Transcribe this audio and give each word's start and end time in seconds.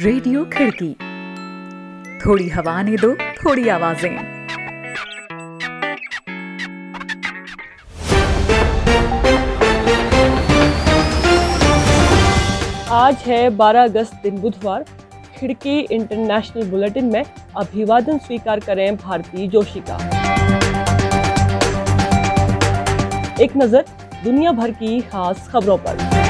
Radio 0.00 0.44
खिड़की। 0.44 0.88
थोड़ी 2.20 2.48
हवा 2.48 2.82
ने 2.82 2.96
दो, 2.96 3.14
थोड़ी 3.14 3.68
आवाज़ें। 3.68 4.16
आज 12.90 13.16
है 13.16 13.50
12 13.50 13.84
अगस्त 13.84 14.14
दिन 14.22 14.38
बुधवार। 14.40 14.84
खिड़की 15.38 15.78
इंटरनेशनल 15.80 16.70
बुलेटिन 16.70 17.04
में 17.04 17.24
अभिवादन 17.56 18.18
स्वीकार 18.18 18.60
करें 18.60 18.96
भारतीय 18.96 19.46
जोशी 19.48 19.80
का। 19.90 19.96
एक 23.42 23.56
नज़र 23.56 23.84
दुनिया 24.24 24.52
भर 24.52 24.70
की 24.70 25.00
खास 25.00 25.48
खबरों 25.52 25.78
पर। 25.78 26.29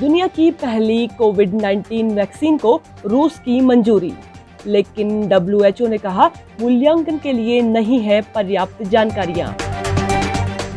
दुनिया 0.00 0.26
की 0.26 0.50
पहली 0.50 1.06
कोविड 1.18 1.54
19 1.54 2.12
वैक्सीन 2.14 2.56
को 2.58 2.80
रूस 3.06 3.38
की 3.38 3.60
मंजूरी। 3.60 4.12
लेकिन 4.66 5.28
डब्ल्यू 5.28 5.86
ने 5.88 5.98
कहा 5.98 6.26
मूल्यांकन 6.60 7.18
के 7.18 7.32
लिए 7.32 7.60
नहीं 7.60 7.98
है 8.00 8.20
पर्याप्त 8.34 8.82
जानकारियाँ। 8.90 9.54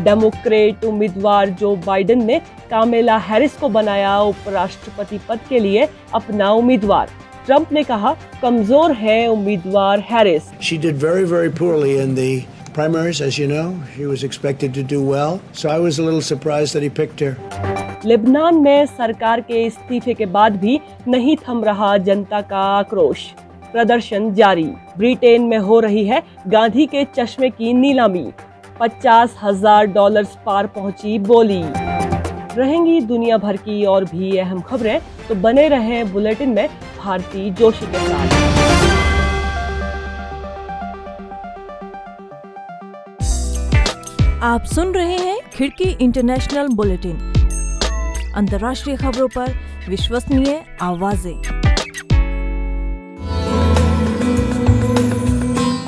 डेमोक्रेट 0.03 0.85
उम्मीदवार 0.85 1.49
जो 1.59 1.75
बाइडेन 1.85 2.23
ने 2.25 2.39
कामेला 2.71 3.17
हैरिस 3.27 3.57
को 3.57 3.69
बनाया 3.69 4.17
उपराष्ट्रपति 4.21 5.19
पद 5.29 5.39
के 5.49 5.59
लिए 5.59 5.87
अपना 6.13 6.51
उम्मीदवार। 6.51 7.09
ट्रंप 7.45 7.71
ने 7.73 7.83
कहा 7.83 8.15
कमज़ोर 8.41 8.91
है 8.91 9.27
उम्मीदवार 9.27 9.99
Harris. 10.09 10.49
She 10.61 10.79
did 10.87 10.97
very, 11.05 11.29
very 11.35 11.53
poorly 11.61 11.93
in 12.05 12.15
the 12.15 12.31
primaries, 12.73 13.21
as 13.21 13.37
you 13.37 13.47
know. 13.53 13.69
She 13.95 14.09
was 14.15 14.23
expected 14.23 14.73
to 14.73 14.87
do 14.95 15.03
well, 15.13 15.39
so 15.53 15.69
I 15.69 15.79
was 15.87 15.99
a 15.99 16.09
little 16.09 16.27
surprised 16.31 16.79
that 16.79 16.89
he 16.89 16.93
picked 17.01 17.25
her. 17.27 17.80
Lebanon 18.05 18.55
में 18.55 18.85
सरकार 18.87 19.41
के 19.41 19.63
इस्तीफे 19.65 20.13
के 20.13 20.25
बाद 20.27 20.55
भी 20.59 20.79
नहीं 21.07 21.35
थम 21.37 21.63
रहा 21.63 21.97
जनता 21.99 22.41
का 22.41 22.59
आक्रोश। 22.69 23.25
प्रदर्शन 23.71 24.33
जारी। 24.33 24.63
ब्रिटेन 24.97 25.41
में 25.41 25.57
हो 25.59 25.79
रही 25.79 26.05
है 26.05 26.21
गांधी 26.47 26.85
के 26.85 27.03
चश्मे 27.15 27.49
की 27.49 27.73
नीलामी। 27.73 28.25
पचास 28.79 29.35
हज़ार 29.43 29.85
डॉलर 29.87 30.27
पार 30.45 30.67
पहुँची 30.67 31.17
बोली। 31.21 31.61
रहेंगी 32.57 32.99
दुनिया 33.01 33.37
भर 33.37 33.57
की 33.57 33.83
और 33.85 34.05
भी 34.05 34.37
अहम 34.37 34.61
खबरें 34.61 34.99
तो 35.27 35.35
बने 35.37 35.67
रहें 35.69 36.11
बुलेटिन 36.13 36.49
में 36.49 36.67
भारती 36.97 37.49
जोशी 37.51 37.85
के 37.85 38.07
साथ। 38.07 38.39
आप 44.43 44.63
सुन 44.65 44.93
रहे 44.93 45.17
हैं 45.17 45.39
खिड़की 45.53 45.89
इंटरनेशनल 45.95 46.67
बुलेटिन। 46.67 47.17
अंतर्राष्ट्रीय 48.35 48.95
खबरों 48.97 49.27
पर 49.27 49.53
विश्वसनीय 49.89 50.63
आवाज़ें। 50.81 51.41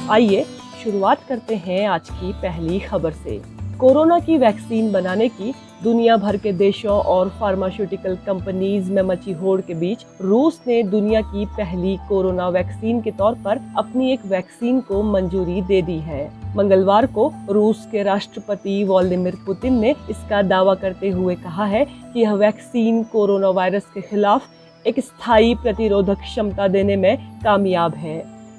आइए 0.10 0.44
शुरुआत 0.84 1.24
करते 1.30 1.56
हैं 1.56 1.88
आज 1.88 2.10
की 2.10 2.32
पहली 2.34 2.80
खबर 2.80 3.12
से। 3.12 3.42
कोरोना 3.80 4.20
की 4.20 4.38
वैक्सीन 4.38 4.92
बनाने 4.92 5.28
की 5.30 5.54
दुनिया 5.84 6.16
भर 6.18 6.36
के 6.38 6.52
देशों 6.52 6.98
और 7.04 7.30
फार्मास्यूटिकल 7.30 8.16
कंपनीज़ 8.26 8.92
में 8.92 9.02
मची 9.02 9.32
होड़ 9.32 9.60
के 9.62 9.74
बीच 9.74 10.06
रूस 10.22 10.60
ने 10.68 10.82
दुनिया 10.84 11.22
की 11.22 11.46
पहली 11.58 11.96
कोरोना 12.10 12.48
वैक्सीन 12.50 13.02
के 13.02 13.12
तौर 13.12 13.34
पर 13.36 13.60
अपनी 13.78 14.12
एक 14.12 14.26
वैक्सीन 14.26 14.80
को 14.80 15.02
मंजूरी 15.04 15.62
दे 15.62 15.82
दी 15.82 15.98
है। 16.00 16.24
मंगलवार 16.56 17.06
को 17.08 17.32
रूस 17.50 17.86
के 17.92 18.04
राष्ट्रपति 18.04 18.84
व्लादिमीर 18.84 19.36
पुतिन 19.46 19.80
ने 19.80 19.96
इसका 20.10 20.42
दावा 20.42 20.76
करते 20.76 21.10
हुए 21.10 21.36
कहा 21.36 21.66
है 21.66 21.86
कि 21.86 22.20
यह 22.20 22.34
वैक्सीन 22.34 23.04
कोरोना 23.04 23.50
वायरस 23.50 23.92
के 23.94 24.02
खिलाफ 24.02 24.88
एक 24.88 25.00
स्थायी 25.00 25.54
प्रतिरोधक 25.56 26.22
क्षमता 26.22 26.68
देने 26.68 26.96
में 26.96 27.18
कामयाब 27.44 27.96
है। 27.96 28.18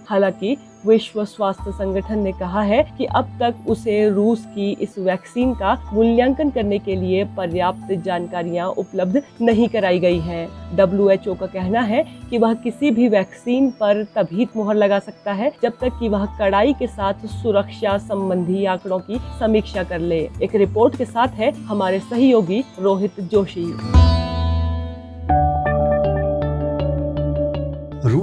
हालाँकि 0.09 0.57
विश्व 0.87 1.25
स्वास्थ्य 1.25 1.73
संगठन 1.73 2.19
ने 2.19 2.33
कहा 2.33 2.63
है 2.63 2.83
कि 2.99 3.05
अब 3.05 3.31
तक 3.41 3.69
उसे 3.69 4.09
रूस 4.11 4.45
की 4.55 4.71
इस 4.81 4.99
वैक्सीन 4.99 5.55
का 5.55 5.75
मूल्यांकन 5.93 6.51
करने 6.51 6.79
के 6.79 6.97
लिए 6.97 7.25
पर्याप्त 7.37 7.93
जानकारियाँ 8.05 8.69
उपलब्ध 8.69 9.23
नहीं 9.41 9.69
कराई 9.69 9.99
गई 9.99 10.19
हैं। 10.19 10.77
डब्ल्यू 10.77 11.35
का 11.35 11.47
कहना 11.47 11.81
है 11.83 12.05
कि 12.31 12.39
वह 12.39 12.55
किसी 12.55 12.91
भी 12.91 13.09
वैक्सीन 13.09 13.71
पर 13.71 14.03
तभी 14.17 14.49
मुहर 14.57 14.77
लगा 14.77 14.99
सकता 14.99 15.33
है 15.33 15.53
जब 15.63 15.79
तक 15.81 15.99
कि 16.01 16.09
वह 16.09 16.27
कड़ाई 16.39 16.73
के 16.73 16.87
साथ 16.87 17.27
सुरक्षा 17.33 17.97
संबंधी 17.99 18.65
आंकड़ों 18.65 18.99
की 19.01 19.19
समीक्षा 19.41 19.85
कर 19.85 20.01
ले 20.01 20.21
एक 20.43 20.55
रिपोर्ट 20.55 20.97
के 20.97 21.05
साथ 21.05 21.29
है 21.35 21.53
हमारे 21.67 22.01
सहयोगी 22.01 22.65
रोहित 22.81 23.21
जोशी 23.23 23.73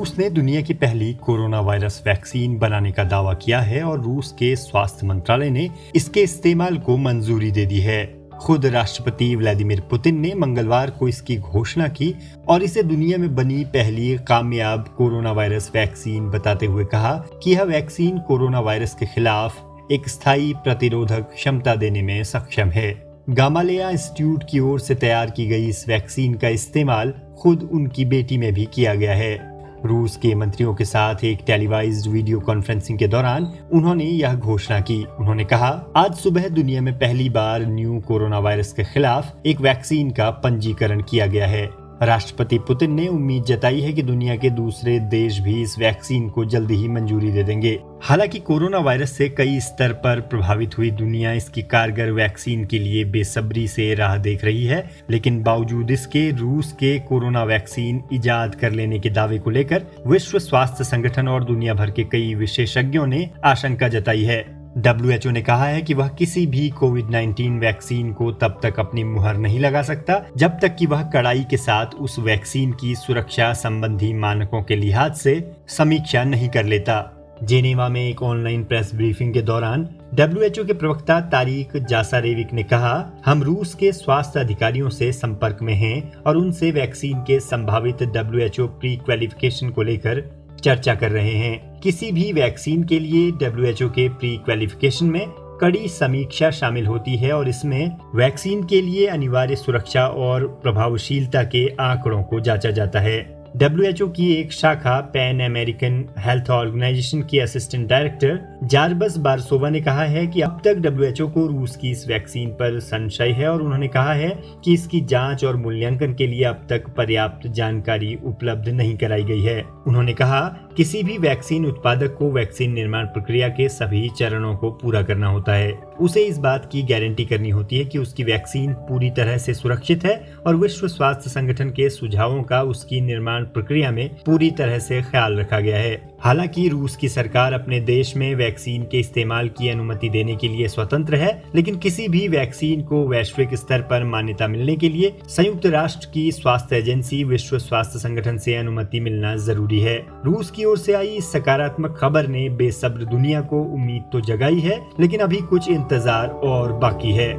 रूस 0.01 0.17
ने 0.19 0.29
दुनिया 0.29 0.61
की 0.61 0.73
पहली 0.73 1.13
कोरोना 1.13 1.59
वायरस 1.61 2.01
वैक्सीन 2.07 2.57
बनाने 2.57 2.91
का 2.91 3.03
दावा 3.03 3.33
किया 3.33 3.59
है 3.61 3.83
और 3.83 4.01
रूस 4.01 4.31
के 4.31 4.55
स्वास्थ्य 4.55 5.07
मंत्रालय 5.07 5.49
ने 5.49 5.69
इसके 5.95 6.21
इस्तेमाल 6.21 6.77
को 6.77 6.97
मंजूरी 6.97 7.51
दे 7.51 7.65
दी 7.65 7.79
है। 7.79 8.29
खुद 8.41 8.65
राष्ट्रपति 8.65 9.35
व्लादिमीर 9.35 9.79
पुतिन 9.79 10.19
ने 10.19 10.33
मंगलवार 10.35 10.89
को 10.89 11.07
इसकी 11.07 11.37
घोषणा 11.37 11.87
की 11.87 12.15
और 12.47 12.63
इसे 12.63 12.83
दुनिया 12.83 13.17
में 13.17 13.35
बनी 13.35 13.63
पहली 13.63 14.17
कामयाब 14.17 14.95
कोरोना 14.97 15.31
वायरस 15.31 15.71
वैक्सीन 15.73 16.29
बताते 16.29 16.65
हुए 16.65 16.85
कहा 16.85 17.13
कि 17.43 17.51
यह 17.51 17.63
वैक्सीन 17.63 18.19
कोरोना 18.19 18.59
वायरस 18.59 18.95
के 18.95 19.05
खिलाफ 19.05 19.61
एक 19.91 20.09
स्थायी 20.09 20.53
प्रतिरोधक 20.53 21.29
क्षमता 21.35 21.75
देने 21.75 22.01
में 22.01 22.23
सक्षम 22.23 22.69
है। 22.69 23.17
गामालेया 23.29 23.89
इंस्टीट्यूट 23.89 24.43
की 24.51 24.59
ओर 24.59 24.79
से 24.79 24.95
तैयार 24.95 25.29
की 25.29 25.47
गई 25.47 25.67
इस 25.67 25.87
वैक्सीन 25.87 26.33
का 26.33 26.47
इस्तेमाल 26.47 27.13
खुद 27.39 27.69
उनकी 27.73 28.05
बेटी 28.05 28.37
में 28.37 28.53
भी 28.53 28.67
किया 28.73 28.95
गया 28.95 29.13
है। 29.13 29.50
रूस 29.85 30.15
के 30.17 30.33
मंत्रियों 30.35 30.73
के 30.75 30.85
साथ 30.85 31.23
एक 31.23 31.39
टेलीवाइज 31.47 32.07
वीडियो 32.07 32.39
कॉन्फ्रेंसिंग 32.39 32.99
के 32.99 33.07
दौरान 33.07 33.51
उन्होंने 33.73 34.03
यह 34.03 34.35
घोषणा 34.35 34.79
की। 34.79 35.03
उन्होंने 35.19 35.45
कहा, 35.45 35.69
आज 35.95 36.15
सुबह 36.15 36.47
दुनिया 36.49 36.81
में 36.81 36.93
पहली 36.93 37.29
बार 37.29 37.65
न्यू 37.65 37.99
कोरोना 37.99 38.39
वायरस 38.39 38.73
के 38.73 38.83
खिलाफ 38.83 39.35
एक 39.45 39.61
वैक्सीन 39.61 40.11
का 40.11 40.29
पंजीकरण 40.29 41.01
किया 41.01 41.25
गया 41.25 41.47
है। 41.47 41.80
राष्ट्रपति 42.03 42.57
पुतिन 42.57 42.91
ने 42.91 43.07
उम्मीद 43.07 43.43
जताई 43.43 43.81
है 43.81 43.93
कि 43.93 44.03
दुनिया 44.03 44.35
के 44.35 44.49
दूसरे 44.49 44.99
देश 44.99 45.39
भी 45.39 45.61
इस 45.61 45.79
वैक्सीन 45.79 46.29
को 46.29 46.45
जल्दी 46.45 46.75
ही 46.75 46.87
मंजूरी 46.87 47.31
दे 47.31 47.43
देंगे। 47.43 47.79
हालाँकि 48.03 48.39
कोरोना 48.39 48.77
वायरस 48.77 49.11
से 49.11 49.29
कई 49.29 49.59
स्तर 49.59 49.93
पर 49.93 50.21
प्रभावित 50.21 50.77
हुई 50.77 50.91
दुनिया 50.91 51.33
इसकी 51.33 51.61
कारगर 51.61 52.11
वैक्सीन 52.11 52.65
के 52.65 52.79
लिए 52.79 53.03
बेसब्री 53.05 53.67
से 53.67 53.93
राह 53.95 54.17
देख 54.17 54.45
रही 54.45 54.65
है, 54.65 54.89
लेकिन 55.09 55.43
बावजूद 55.43 55.91
इसके, 55.91 56.31
रूस 56.31 56.71
के 56.71 56.99
कोरोना 56.99 57.43
वैक्सीन 57.43 58.03
इजाद 58.13 58.55
कर 58.55 58.71
लेने 58.71 58.99
के 58.99 59.09
दावे 59.09 59.39
को 59.39 59.49
लेकर 59.49 59.85
विश्व 60.07 60.39
स्वास्थ्य 60.39 60.83
संगठन 60.83 61.27
और 61.27 61.43
दुनिया 61.43 61.73
भर 61.73 61.91
के 61.91 62.03
कई 62.03 62.33
विशेषज्ञों 62.35 63.07
ने 63.07 63.29
आशंका 63.45 63.87
जताई 63.87 64.23
है। 64.23 64.60
डब्ल्यूएचओ 64.77 65.29
ने 65.29 65.41
कहा 65.41 65.65
है 65.65 65.81
कि 65.81 65.93
वह 65.93 66.07
किसी 66.07 66.47
भी 66.47 66.69
कोविड 66.69 67.05
19 67.05 67.59
वैक्सीन 67.59 68.13
को 68.13 68.31
तब 68.31 68.59
तक 68.63 68.79
अपनी 68.79 69.03
मुहर 69.03 69.37
नहीं 69.37 69.59
लगा 69.59 69.81
सकता, 69.81 70.25
जब 70.37 70.59
तक 70.59 70.75
कि 70.75 70.85
वह 70.85 71.03
कड़ाई 71.03 71.45
के 71.49 71.57
साथ 71.57 71.85
उस 71.85 72.19
वैक्सीन 72.19 72.71
की 72.71 72.95
सुरक्षा 72.95 73.53
संबंधी 73.53 74.13
मानकों 74.13 74.63
के 74.63 74.75
लिहाज 74.75 75.15
से 75.15 75.51
समीक्षा 75.67 76.23
नहीं 76.23 76.49
कर 76.49 76.65
लेता। 76.65 77.17
जेनेवा 77.43 77.89
में 77.89 78.09
एक 78.09 78.23
ऑनलाइन 78.23 78.63
प्रेस 78.63 78.91
ब्रीफिंग 78.95 79.33
के 79.33 79.41
दौरान 79.41 79.89
डब्ल्यूएचओ 80.13 80.65
के 80.65 80.73
प्रवक्ता 80.73 81.21
तारिक 81.21 81.85
जासारेविक 81.89 82.53
ने 82.53 82.63
कहा, 82.63 83.11
हम 83.25 83.43
रूस 83.43 83.73
के 83.75 83.91
स्वास्थ्य 83.91 84.39
अधिकारियों 84.39 84.89
से 84.89 85.11
संपर्क 85.11 85.57
में 85.61 85.73
हैं 85.73 86.13
और 86.13 86.37
उनसे 86.37 86.71
वैक्सीन 86.71 87.17
के 87.19 87.39
संभावित 87.39 88.03
डब्ल्यू 88.03 88.67
प्री 88.67 88.95
क्वालिफिकेशन 88.95 89.69
को 89.69 89.81
लेकर 89.81 90.41
चर्चा 90.63 90.95
कर 90.95 91.11
रहे 91.11 91.35
हैं। 91.35 91.70
किसी 91.83 92.11
भी 92.11 92.33
वैक्सीन 92.33 92.83
के 92.83 92.99
लिए 92.99 93.31
डब्ल्यू 93.31 93.89
के 93.89 94.09
प्री 94.09 94.37
क्वालिफिकेशन 94.37 95.05
में 95.05 95.27
कड़ी 95.61 95.87
समीक्षा 95.87 96.51
शामिल 96.51 96.85
होती 96.85 97.15
है 97.15 97.31
और 97.31 97.49
इसमें 97.49 97.97
वैक्सीन 98.15 98.63
के 98.63 98.81
लिए 98.81 99.07
अनिवार्य 99.07 99.55
सुरक्षा 99.55 100.07
और 100.07 100.47
प्रभावशीलता 100.63 101.43
के 101.43 101.67
आंकड़ों 101.79 102.23
को 102.23 102.39
जांचा 102.39 102.71
जाता 102.71 102.99
है। 102.99 103.41
डब्ल्यू 103.57 104.07
की 104.07 104.33
एक 104.33 104.53
शाखा 104.53 104.99
पैन 104.99 105.39
अमेरिकन 105.39 106.05
हेल्थ 106.19 106.49
ऑर्गेनाइजेशन 106.49 107.21
की 107.21 107.39
असिस्टेंट 107.39 107.89
डायरेक्टर 107.89 108.59
जारबस 108.63 109.17
बारसोवा 109.17 109.69
ने 109.69 109.81
कहा 109.81 110.03
है 110.03 110.27
कि 110.27 110.41
अब 110.41 110.61
तक 110.65 110.73
डब्ल्यू 110.73 111.27
को 111.27 111.47
रूस 111.47 111.75
की 111.75 111.91
इस 111.91 112.07
वैक्सीन 112.07 112.49
पर 112.49 112.79
संशय 112.79 113.29
है 113.29 113.49
और 113.49 113.61
उन्होंने 113.61 113.87
कहा 113.87 114.13
है 114.13 114.29
कि 114.65 114.73
इसकी 114.73 115.01
जाँच 115.01 115.45
और 115.45 115.55
मूल्यांकन 115.55 116.13
के 116.13 116.27
लिए 116.27 116.43
अब 116.43 116.65
तक 116.69 116.89
पर्याप्त 116.89 117.47
जानकारी 117.47 118.17
उपलब्ध 118.23 118.69
नहीं 118.69 118.97
कराई 118.97 119.23
गई 119.23 119.41
है। 119.41 119.61
उन्होंने 119.87 120.13
कहा 120.13 120.41
किसी 120.77 121.03
भी 121.03 121.17
वैक्सीन 121.17 121.65
उत्पादक 121.65 122.15
को 122.19 122.31
वैक्सीन 122.31 122.71
निर्माण 122.73 123.05
प्रक्रिया 123.05 123.47
के 123.49 123.69
सभी 123.69 124.09
चरणों 124.09 124.55
को 124.55 124.69
पूरा 124.71 125.01
करना 125.01 125.27
होता 125.27 125.53
है। 125.53 125.71
उसे 125.99 126.23
इस 126.23 126.37
बात 126.37 126.69
की 126.71 126.81
गारंटी 126.81 127.25
करनी 127.25 127.49
होती 127.49 127.77
है 127.77 127.85
कि 127.85 127.97
उसकी 127.97 128.23
वैक्सीन 128.23 128.73
पूरी 128.73 129.09
तरह 129.09 129.37
से 129.37 129.53
सुरक्षित 129.53 130.05
है 130.05 130.15
और 130.47 130.55
विश्व 130.55 130.87
स्वास्थ्य 130.87 131.29
संगठन 131.29 131.69
के 131.69 131.89
सुझावों 131.89 132.43
का 132.43 132.61
उसकी 132.61 133.01
निर्माण 133.01 133.43
प्रक्रिया 133.43 133.91
में 133.91 134.09
पूरी 134.25 134.51
तरह 134.51 134.79
से 134.79 135.01
ख्याल 135.01 135.37
रखा 135.39 135.59
गया 135.59 135.77
है। 135.77 136.10
हालाँकि 136.23 136.67
रूस 136.69 136.95
की 136.95 137.07
सरकार 137.09 137.53
अपने 137.53 137.79
देश 137.81 138.15
में 138.17 138.33
वैक्सीन 138.35 138.83
के 138.83 138.99
इस्तेमाल 138.99 139.47
की 139.49 139.69
अनुमति 139.69 140.09
देने 140.09 140.35
के 140.35 140.47
लिए 140.47 140.67
स्वतंत्र 140.67 141.15
है, 141.15 141.31
लेकिन 141.55 141.77
किसी 141.77 142.07
भी 142.07 142.27
वैक्सीन 142.27 142.81
को 142.81 143.03
वैश्विक 143.07 143.55
स्तर 143.55 143.81
पर 143.81 144.03
मान्यता 144.03 144.47
मिलने 144.47 144.75
के 144.75 144.89
लिए 144.89 145.13
संयुक्त 145.27 145.65
राष्ट्र 145.65 146.09
की 146.13 146.31
स्वास्थ्य 146.31 146.77
एजेंसी 146.77 147.23
विश्व 147.23 147.57
स्वास्थ्य 147.59 147.99
संगठन 147.99 148.37
से 148.37 148.55
अनुमति 148.55 148.99
मिलना 148.99 149.35
ज़रूरी 149.37 149.79
है। 149.79 149.97
रूस 150.25 150.51
की 150.51 150.65
ओर 150.65 150.77
से 150.77 150.93
आई 150.93 151.07
इस 151.07 151.31
सकारात्मक 151.31 151.97
खबर 152.01 152.27
ने 152.27 152.47
बेसब्र 152.51 153.05
दुनिया 153.05 153.41
को 153.43 153.63
उम्मीद 153.65 154.03
तो 154.13 154.21
जगाई 154.21 154.59
है, 154.59 154.79
लेकिन 154.99 155.19
अभी 155.19 155.41
कुछ 155.41 155.69
इंतज़ार 155.69 156.27
और 156.27 156.73
बाकी 156.73 157.11
है। 157.11 157.29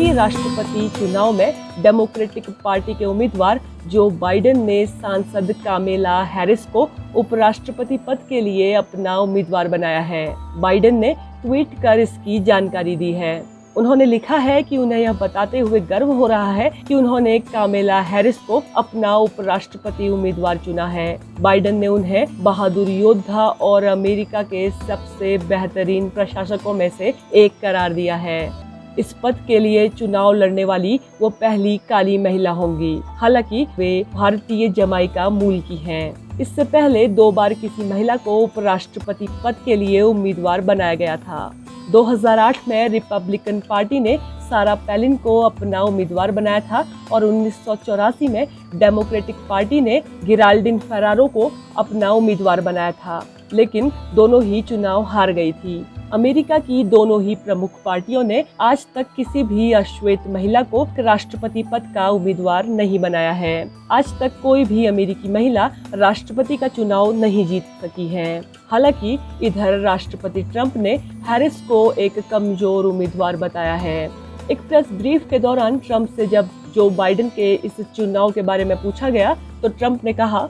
अमेरिकी 0.00 0.16
राष्ट्रपति 0.16 0.88
चुनाव 0.88 1.32
में 1.32 1.82
डेमोक्रेटिक 1.82 2.44
पार्टी 2.64 2.92
के 2.94 3.04
उम्मीदवार 3.04 3.60
जो 3.86 4.08
बाइडेन 4.10 4.62
ने 4.64 4.84
सांसद 4.86 5.52
कामेला 5.64 6.22
हैरिस 6.24 6.64
को 6.66 6.88
उपराष्ट्रपति 7.16 7.96
पद 8.06 8.18
के 8.28 8.40
लिए 8.40 8.72
अपना 8.74 9.16
उम्मीदवार 9.18 9.68
बनाया 9.68 10.00
है। 10.00 10.26
बाइडेन 10.60 10.98
ने 10.98 11.14
ट्वीट 11.42 11.74
कर 11.82 12.00
इसकी 12.00 12.38
जानकारी 12.40 12.94
दी 12.96 13.10
है। 13.12 13.42
उन्होंने 13.76 14.04
लिखा 14.04 14.36
है 14.36 14.62
कि 14.62 14.76
उन्हें 14.76 15.00
यह 15.00 15.12
बताते 15.12 15.58
हुए 15.58 15.80
गर्व 15.80 16.12
हो 16.12 16.26
रहा 16.26 16.52
है 16.52 16.70
कि 16.88 16.94
उन्होंने 16.94 17.38
कामेला 17.52 18.00
हैरिस 18.02 18.38
को 18.38 18.62
अपना 18.76 19.14
उपराष्ट्रपति 19.16 20.08
उम्मीदवार 20.08 20.58
चुना 20.64 20.86
है। 20.86 21.20
बाइडेन 21.40 21.76
ने 21.76 21.86
उन्हें 21.88 22.42
बहादुर 22.42 22.88
योद्धा 22.88 23.46
और 23.46 23.84
अमेरिका 23.84 24.42
के 24.44 24.68
सबसे 24.70 25.36
बेहतरीन 25.46 26.08
प्रशासकों 26.08 26.74
में 26.74 26.88
से 26.88 27.14
एक 27.34 27.60
करार 27.62 27.92
दिया 27.92 28.16
है। 28.16 28.69
इस 29.00 29.12
पद 29.22 29.36
के 29.46 29.58
लिए 29.58 29.88
चुनाव 29.88 30.32
लड़ने 30.32 30.64
वाली 30.64 31.00
वो 31.20 31.28
पहली 31.30 31.80
काली 31.88 32.18
महिला 32.18 32.50
होंगी। 32.50 33.00
हालाँकि 33.04 33.66
वे 33.78 34.04
भारतीय 34.14 34.68
जमाइका 34.68 35.28
मूल 35.30 35.60
की 35.60 35.76
हैं। 35.76 36.38
इससे 36.38 36.64
पहले 36.64 37.06
दो 37.06 37.32
बार 37.32 37.54
किसी 37.54 37.90
महिला 37.90 38.16
को 38.16 38.38
उपराष्ट्रपति 38.38 39.26
पद 39.44 39.54
के 39.64 39.76
लिए 39.76 40.00
उम्मीदवार 40.00 40.60
बनाया 40.60 40.94
गया 40.94 41.16
था। 41.16 41.52
2008 41.90 42.68
में 42.68 42.88
रिपब्लिकन 42.88 43.60
पार्टी 43.60 44.00
ने 44.00 44.18
सारा 44.50 44.74
पैलिन 44.74 45.16
को 45.16 45.40
अपना 45.40 45.82
उम्मीदवार 45.82 46.30
बनाया 46.30 46.60
था 46.60 46.84
और 47.12 47.24
उन्नीस 47.24 47.54
सौ 47.54 47.74
चौरासी 47.76 48.28
में 48.28 48.46
डेमोक्रेटिक 48.74 49.36
पार्टी 49.48 49.80
ने 49.80 50.02
गिराल्डिन 50.24 50.78
फेरारो 50.78 51.26
को 51.26 51.50
अपना 51.76 52.10
उम्मीदवार 52.10 52.60
बनाया 52.60 52.92
था। 52.92 53.24
लेकिन 53.52 53.92
दोनों 54.14 54.42
ही 54.42 54.62
चुनाव 54.62 55.02
हार 55.02 55.32
गई 55.32 55.52
थी। 55.52 55.86
अमेरिका 56.12 56.58
की 56.58 56.82
दोनों 56.84 57.22
ही 57.22 57.34
प्रमुख 57.34 57.70
पार्टियों 57.84 58.22
ने 58.24 58.44
आज 58.60 58.86
तक 58.94 59.06
किसी 59.16 59.42
भी 59.42 59.72
अश्वेत 59.72 60.20
महिला 60.26 60.62
को 60.62 60.82
राष्ट्रपति 60.98 61.62
पद 61.62 61.90
का 61.94 62.08
उम्मीदवार 62.08 62.66
नहीं 62.66 62.98
बनाया 62.98 63.32
है। 63.32 63.70
आज 63.90 64.08
तक 64.20 64.40
कोई 64.42 64.64
भी 64.64 64.86
अमेरिकी 64.86 65.28
महिला 65.28 65.70
राष्ट्रपति 65.94 66.56
का 66.56 66.68
चुनाव 66.68 67.12
नहीं 67.12 67.46
जीत 67.46 67.64
सकी 67.82 68.06
है। 68.08 68.42
हालाँकि, 68.70 69.18
इधर 69.42 69.78
राष्ट्रपति 69.78 70.42
ट्रंप 70.42 70.76
ने 70.76 70.96
हैरिस 71.28 71.60
को 71.60 71.92
एक 71.92 72.18
कमज़ोर 72.30 72.84
उम्मीदवार 72.84 73.36
बताया 73.36 73.74
है। 73.74 74.10
एक 74.50 74.60
प्रेस 74.60 74.86
ब्रीफ 74.92 75.28
के 75.30 75.38
दौरान 75.38 75.78
ट्रंप 75.78 76.16
से 76.16 76.26
जब 76.26 76.48
जो 76.74 76.90
बाइडेन 76.90 77.28
के 77.28 77.54
इस 77.54 77.80
चुनाव 77.96 78.30
के 78.30 78.42
बारे 78.42 78.64
में 78.64 78.76
पूछा 78.76 79.10
गया 79.10 79.36
तो 79.62 79.68
ट्रंप 79.68 80.04
ने 80.04 80.12
कहा 80.12 80.48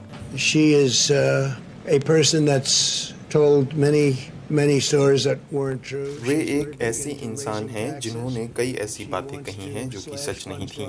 वे 6.22 6.34
एक 6.60 6.82
ऐसे 6.82 7.10
इंसान 7.10 7.68
हैं 7.68 8.00
जिन्होंने 8.00 8.46
कई 8.56 8.72
ऐसी 8.72 9.04
बातें 9.04 9.38
कही 9.44 9.68
हैं 9.70 9.90
जो 9.90 10.00
कि 10.00 10.18
सच 10.18 10.48
नहीं 10.48 10.66
थीं। 10.66 10.86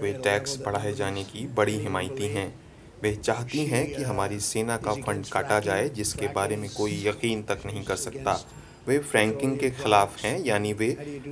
वे 0.00 0.12
टैक्स 0.12 0.58
बढ़ाए 0.66 0.92
जाने 0.92 1.24
की 1.24 1.46
बड़ी 1.46 1.76
हिमायती 1.76 2.26
हैं। 2.26 2.54
वे 3.02 3.14
चाहती 3.16 3.58
हैं 3.58 3.94
कि 3.94 4.02
हमारी 4.02 4.40
सेना 4.40 4.76
का 4.76 4.92
फंड 4.92 5.26
काटा 5.26 5.60
जाए 5.60 5.88
जिसके 5.88 6.28
बारे 6.28 6.56
में 6.56 6.70
कोई 6.70 7.04
यकीन 7.06 7.42
तक 7.42 7.58
नहीं 7.66 7.84
कर 7.84 7.96
सकता। 7.96 8.46
वे 8.90 8.98
फ्रैंकिंग 8.98 9.58
के 9.58 9.70
खिलाफ 9.70 10.24
हैं, 10.24 10.44
यानी 10.44 10.72
वे 10.72 10.88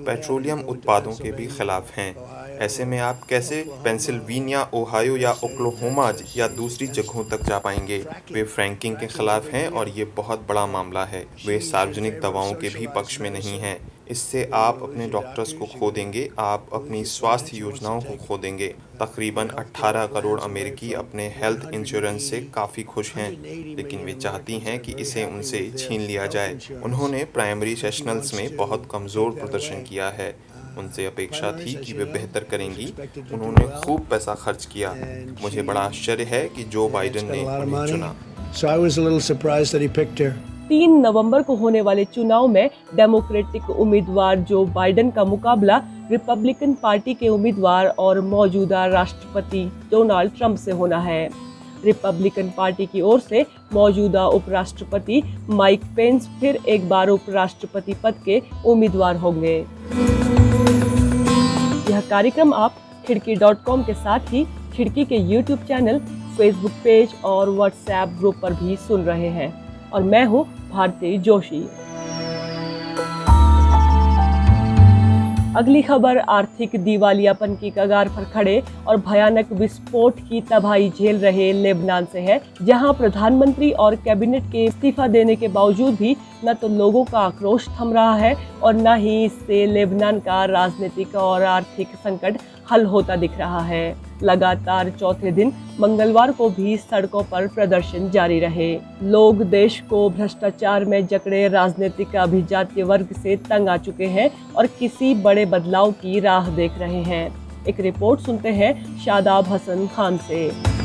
पेट्रोलियम 0.07 0.61
उत्पादों 0.61 1.13
के 1.13 1.33
भी 1.33 1.47
खिलाफ 1.47 1.91
हैं। 1.97 2.15
ऐसे 2.59 2.85
में 2.85 2.99
आप 2.99 3.23
कैसे 3.29 3.65
पेंसिल्वेनिया, 3.85 4.71
ओहायो 4.75 5.17
या 5.17 5.33
ओक्लोहोमा 5.33 6.13
या 6.37 6.49
दूसरी 6.49 6.87
जगहों 6.87 7.25
तक 7.25 7.43
जा 7.43 7.59
पाएँगे? 7.59 7.99
वे 8.33 8.43
फ्रैंकिंग 8.45 8.97
के 8.97 9.07
खिलाफ 9.07 9.49
हैं 9.49 9.69
और 9.69 9.89
ये 9.89 10.05
बहुत 10.05 10.47
बड़ा 10.49 10.67
मामला 10.67 11.05
है। 11.05 11.27
वे 11.47 11.59
सार्वजनिक 11.59 12.21
दवाओं 12.21 12.55
के 12.55 12.69
भी 12.69 12.87
पक्ष 12.87 13.21
में 13.21 13.31
नहीं 13.31 13.59
हैं। 13.59 13.79
इससे 14.11 14.49
आप 14.55 14.83
अपने 14.83 15.09
डॉक्टर्स 15.09 15.53
को 15.53 15.67
खो 15.79 15.91
देंगे 15.91 16.29
आप 16.39 16.67
अपनी 16.73 17.05
स्वास्थ्य 17.05 17.57
योजनाओं 17.57 18.01
को 18.01 18.17
खो 18.27 18.39
देंगे 18.39 18.69
तकरीबन 19.01 19.49
18 19.59 20.07
करोड़ 20.07 20.39
अमेरिकी 20.41 20.93
अपने 20.93 21.29
हेल्थ 21.37 21.69
इंश्योरेंस 21.75 22.31
से 22.31 22.41
काफ़ी 22.55 22.83
खुश 22.83 23.15
हैं, 23.15 23.31
लेकिन 23.77 24.05
वे 24.05 24.13
चाहती 24.13 24.59
हैं 24.59 24.79
कि 24.79 24.93
इसे 25.01 25.25
उनसे 25.25 25.71
छीन 25.79 26.01
लिया 26.01 26.27
जाए। 26.27 26.59
उन्होंने 26.85 27.25
प्राइमरी 27.35 27.77
सेशनल्स 27.77 28.35
में 28.35 28.57
बहुत 28.57 28.89
कमज़ोर 28.91 29.31
प्रदर्शन 29.31 29.83
किया 29.83 30.09
है। 30.09 30.35
उनसे 30.79 31.07
अपेक्षा 31.07 31.53
थी 31.53 31.75
कि 31.75 31.93
वे 31.93 32.05
बेहतर 32.05 32.45
करेंगी। 32.45 32.93
उन्होंने 33.33 33.67
खूब 33.81 34.07
पैसा 34.11 34.35
खर्च 34.35 34.65
किया। 34.65 34.95
मुझे 35.43 35.63
बड़ा 35.63 35.81
आश्चर्य 35.81 36.25
है 36.25 36.49
कि 36.49 36.65
जो 36.65 36.89
बाइडन 36.89 37.31
ने 37.31 37.43
उन्हें 37.45 37.87
चुना। 37.87 38.15
So 38.53 38.69
I 38.69 38.77
was 38.79 38.99
a 38.99 39.03
little 39.03 39.21
surprised 39.21 39.75
that 39.75 39.83
he 39.83 39.89
picked 39.97 40.19
her. 40.19 40.33
तीन 40.69 40.99
नवंबर 41.01 41.43
को 41.43 41.55
होने 41.57 41.81
वाले 41.81 42.05
चुनाव 42.05 42.47
में 42.47 42.69
डेमोक्रेटिक 42.97 43.69
उम्मीदवार 43.71 44.39
जो 44.41 44.65
बाइडेन 44.65 45.11
का 45.11 45.25
मुकाबला 45.25 45.77
रिपब्लिकन 46.11 46.73
पार्टी 46.73 47.15
के 47.15 47.29
उम्मीदवार 47.29 47.87
और 47.99 48.21
मौजूदा 48.21 48.85
राष्ट्रपति 48.87 49.65
डोनाल्ड 49.91 50.33
ट्रंप 50.37 50.57
से 50.57 50.73
होना 50.73 50.99
है। 50.99 51.29
रिपब्लिकन 51.85 52.51
पार्टी 52.57 52.87
की 52.87 53.01
ओर 53.01 53.21
से 53.21 53.45
मौजूदा 53.75 54.27
उपराष्ट्रपति 54.29 55.23
माइक 55.51 55.85
पेंस 55.97 56.29
फिर 56.41 56.59
एक 56.69 56.89
बार 56.89 57.09
उपराष्ट्रपति 57.09 57.95
पद 58.03 58.15
के 58.25 58.41
उम्मीदवार 58.67 59.17
होंगे। 59.17 59.57
यह 61.91 62.01
कार्यक्रम 62.11 62.53
आप 62.55 62.75
खिड़की 63.07 63.35
डॉट 63.35 63.63
कॉम 63.65 63.83
के 63.83 63.95
साथ 63.95 64.33
ही 64.33 64.45
खिड़की 64.75 65.05
के 65.05 65.17
यूट्यूब 65.17 65.59
चैनल, 65.59 65.99
फेसबुक 66.37 66.73
पेज 66.85 67.15
और 67.25 67.51
व्हाट्सएप 67.51 68.09
ग्रुप 68.19 68.37
पर 68.43 68.53
भी 68.55 68.77
सुन 68.79 69.03
रहे 69.03 69.29
हैं। 69.31 69.53
और 69.91 70.03
मैं 70.03 70.25
हूँ 70.25 70.47
भारती 70.71 71.19
जोशी। 71.19 71.67
अगली 75.57 75.81
खबर, 75.83 76.19
आर्थिक 76.19 76.71
दिवालियापन 76.77 77.55
की 77.57 77.71
कगार 77.71 78.09
पर 78.09 78.25
खड़े 78.25 78.63
और 78.89 78.97
भयानक 79.01 79.53
विस्फोट 79.53 80.19
की 80.29 80.41
तबाही 80.51 80.91
झेल 80.91 81.19
रहे 81.19 81.53
लेबनान 81.53 82.05
से 82.13 82.21
है, 82.21 82.41
जहाँ 82.63 82.93
प्रधानमंत्री 82.95 83.71
और 83.75 83.95
कैबिनेट 83.97 84.51
के 84.53 84.65
इस्तीफा 84.65 85.07
देने 85.09 85.37
के 85.37 85.49
बावजूद 85.49 85.95
भी 85.95 86.17
न 86.45 86.55
तो 86.55 86.69
लोगों 86.69 87.05
का 87.05 87.19
आक्रोश 87.19 87.69
थम 87.81 87.93
रहा 87.93 88.15
है 88.15 88.35
और 88.63 88.75
न 88.75 88.97
ही 88.97 89.25
इससे 89.25 89.65
लेबनान 89.67 90.21
का 90.21 90.45
राजनीतिक 90.45 91.15
और 91.17 91.43
आर्थिक 91.45 91.97
संकट 91.97 92.39
हल 92.71 92.85
होता 92.87 93.17
दिख 93.17 93.39
रहा 93.39 93.61
है। 93.61 93.97
लगातार 94.23 94.91
चौथे 94.91 95.31
दिन 95.33 95.53
मंगलवार 95.81 96.33
को 96.33 96.49
भी 96.51 96.77
सड़कों 96.77 97.23
पर 97.23 97.47
प्रदर्शन 97.49 98.11
जारी 98.11 98.39
रहे। 98.41 98.73
लोग 99.03 99.43
देश 99.43 99.81
को 99.91 100.09
भ्रष्टाचार 100.11 100.85
में 100.85 101.07
जकड़े 101.07 101.47
राजनीतिक 101.49 102.17
अभिजातीय 102.17 102.85
वर्ग 102.85 103.15
से 103.23 103.37
तंग 103.37 103.69
आ 103.69 103.77
चुके 103.77 104.07
हैं 104.07 104.31
और 104.57 104.67
किसी 104.79 105.15
बड़े 105.15 105.47
बदलाव 105.47 105.93
की 105.93 106.21
राह 106.21 106.51
देख 106.51 106.79
रहे 106.79 107.03
हैं। 107.03 107.31
एक 107.67 107.81
रिपोर्ट 107.81 108.21
सुनते 108.21 108.49
हैं 108.49 108.99
शादाब 108.99 109.49
हसन 109.49 109.87
खान 109.87 110.17
से। 110.19 110.78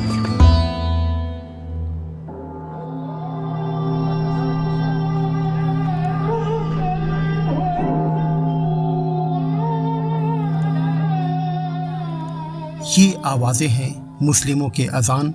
आवाज़ें 13.25 13.67
हैं 13.67 14.19
मुस्लिमों 14.21 14.69
के 14.69 14.85
अजान 14.85 15.33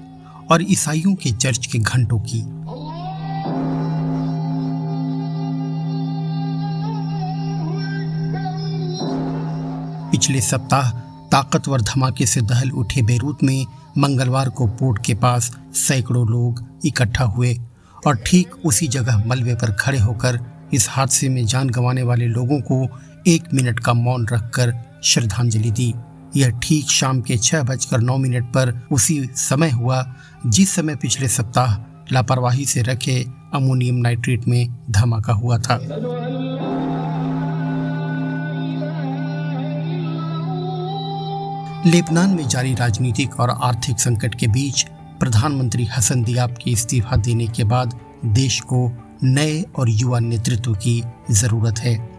और 0.53 0.63
ईसाइयों 0.63 1.15
के 1.15 1.33
चर्च 1.33 1.67
के 1.67 1.79
घंटों 1.79 2.19
की। 2.21 2.43
पिछले 10.11 10.41
सप्ताह 10.41 10.91
ताकतवर 11.31 11.81
धमाके 11.81 12.27
से 12.27 12.41
दहल 12.41 12.71
उठे 12.71 13.03
बेरूत 13.03 13.43
में 13.43 13.65
मंगलवार 13.99 14.49
को 14.49 14.67
पोर्ट 14.67 15.05
के 15.05 15.15
पास 15.15 15.51
सैकड़ों 15.75 16.27
लोग 16.29 16.65
इकट्ठा 16.85 17.25
हुए 17.25 17.55
और 18.07 18.17
ठीक 18.27 18.55
उसी 18.65 18.89
जगह 18.89 19.25
मलबे 19.27 19.55
पर 19.55 19.73
खड़े 19.73 19.99
होकर 19.99 20.39
इस 20.75 20.89
हादसे 20.91 21.29
में 21.29 21.45
जान 21.47 21.71
गंवाने 21.71 22.03
वाले 22.03 22.27
लोगों 22.27 22.61
को 22.61 22.87
एक 23.27 23.45
मिनट 23.55 23.81
का 23.81 23.93
मौन 23.93 24.27
रखकर 24.29 24.73
श्रद्धांजलि 25.05 25.71
दी। 25.71 25.93
यह 26.37 26.51
ठीक 26.63 26.91
शाम 26.91 27.21
के 27.21 27.37
छह 27.39 27.63
बजकर 27.63 28.01
नौ 28.01 28.17
मिनट 28.17 28.45
पर 28.45 28.89
उसी 28.93 29.29
समय 29.35 29.71
हुआ 29.71 30.15
जिस 30.47 30.75
समय 30.75 30.97
पिछले 30.97 31.29
सप्ताह 31.29 31.77
लापरवाही 32.13 32.67
से 32.67 32.83
रखे 32.83 33.27
अमोनियम 33.55 33.95
नाइट्रेट 33.95 34.49
में 34.49 34.69
धमाका 34.91 35.33
हुआ 35.33 35.59
था। 35.59 35.77
लेबनान 41.87 42.31
में 42.31 42.49
जारी 42.49 42.75
राजनीतिक 42.75 43.41
और 43.41 43.51
आर्थिक 43.51 44.01
संकट 44.01 44.35
के 44.35 44.47
बीच 44.47 44.87
प्रधानमंत्री 45.21 45.85
हसन 45.85 46.23
दियाब 46.23 46.51
के 46.51 46.71
इस्तीफा 46.71 47.17
देने 47.17 47.47
के 47.47 47.65
बाद 47.65 47.99
देश 48.25 48.61
को 48.61 48.91
नए 49.23 49.63
और 49.79 49.89
युवा 49.89 50.19
नेतृत्व 50.21 50.75
की 50.75 51.03
ज़रूरत 51.31 51.79
है। 51.79 52.18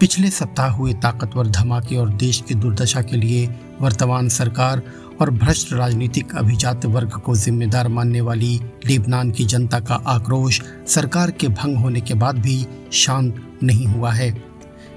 पिछले 0.00 0.30
सप्ताह 0.30 0.70
हुए 0.70 0.92
ताकतवर 0.92 1.46
धमाके 1.46 1.96
और 1.96 2.10
देश 2.10 2.44
की 2.48 2.54
दुर्दशा 2.54 3.02
के 3.02 3.16
लिए 3.16 3.46
वर्तमान 3.80 4.28
सरकार 4.28 4.82
और 5.20 5.30
भ्रष्ट 5.30 5.72
राजनीतिक 5.72 6.36
अभिजात 6.36 6.86
वर्ग 6.86 7.10
को 7.10 7.36
जिम्मेदार 7.36 7.88
मानने 7.88 8.20
वाली 8.20 8.60
लेबनान 8.86 9.30
की 9.30 9.44
जनता 9.44 9.80
का 9.80 9.94
आक्रोश 9.94 10.62
सरकार 10.86 11.30
के 11.30 11.48
भंग 11.48 11.76
होने 11.76 12.00
के 12.00 12.14
बाद 12.14 12.38
भी 12.38 12.66
शांत 12.92 13.58
नहीं 13.62 13.86
हुआ 13.86 14.12
है। 14.12 14.42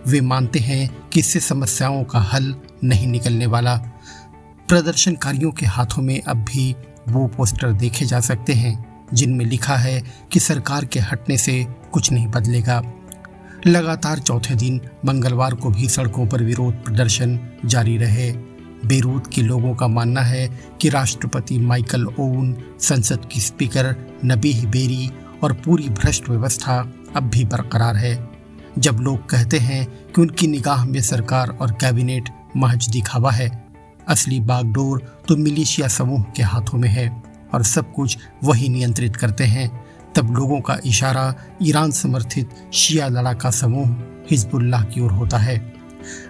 वे 0.08 0.22
मानते 0.22 0.60
हैं 0.60 1.10
कि 1.10 1.20
इससे 1.20 1.40
समस्याओं 1.40 2.04
का 2.04 2.20
हल 2.20 2.56
नहीं 2.84 3.08
निकलने 3.08 3.46
वाला। 3.46 3.76
प्रदर्शनकारियों 4.68 5.52
के 5.52 5.66
हाथों 5.66 6.04
में 6.04 6.22
अब 6.22 6.38
भी 6.38 6.76
वो 7.10 7.28
पोस्टर 7.28 7.72
देखे 7.72 8.06
जा 8.06 8.20
सकते 8.20 8.54
हैं, 8.54 9.06
जिनमें 9.14 9.46
लिखा 9.46 9.76
है 9.76 10.04
कि 10.32 10.40
सरकार 10.40 10.86
के 10.86 11.00
हटने 11.00 11.38
से 11.38 11.68
कुछ 11.92 12.12
नहीं 12.12 12.28
बदलेगा। 12.28 12.84
लगातार 13.68 14.20
चौथे 14.20 14.56
दिन 14.56 14.82
मंगलवार 15.06 15.54
को 15.54 15.70
भी 15.70 15.88
सड़कों 15.90 16.28
पर 16.28 16.44
विरोध 16.44 16.84
प्रदर्शन 16.86 17.40
जारी 17.66 17.98
रहे। 17.98 18.32
बेरूत 18.86 19.28
के 19.28 19.42
लोगों 19.42 19.76
का 19.76 19.88
मानना 19.88 20.22
है 20.22 20.48
कि 20.82 20.90
राष्ट्रपति 20.90 21.58
माइकल 21.58 22.06
ओवन 22.06 22.56
संसद 22.80 23.26
की 23.32 23.40
स्पीकर 23.40 23.96
नबीह 24.26 24.66
बेरी 24.68 25.12
और 25.44 25.54
पूरी 25.54 25.90
भ्रष्ट 25.90 26.30
व्यवस्था 26.30 26.94
अब 27.16 27.24
भी 27.24 27.46
बरकरार 27.46 27.96
है। 27.96 28.30
जब 28.80 29.00
लोग 29.00 29.30
कहते 29.30 29.60
हैं 29.60 29.86
कि 29.86 30.22
उनकी 30.22 30.48
निगाह 30.48 30.86
में 30.86 31.02
सरकार 31.02 31.50
और 31.50 31.72
कैबिनेट 31.72 32.30
महज 32.58 32.88
दिखावा 32.88 33.32
है, 33.32 33.64
असली 34.08 34.40
बागडोर 34.40 35.24
तो 35.28 35.38
मिलिशिया 35.38 35.88
समूह 35.88 36.24
के 36.24 36.44
हाथों 36.44 36.78
में 36.78 36.90
है 36.90 37.24
और 37.54 37.64
सब 37.64 37.94
कुछ 37.94 38.18
वही 38.44 38.70
नियंत्रित 38.70 39.16
करते 39.16 39.44
हैं। 39.44 39.83
तब 40.16 40.36
लोगों 40.36 40.62
का 40.62 40.78
इशारा 40.86 41.36
ईरान 41.62 41.92
समर्थित 41.92 42.50
शिया 42.74 43.08
लड़ाका 43.08 43.50
समूह 43.52 43.96
हिजबुल्लाह 44.32 44.84
की 44.84 45.02
ओर 45.02 45.12
होता 45.12 45.38
है। 45.38 45.74